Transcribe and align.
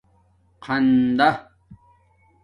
خندݳ 0.63 1.29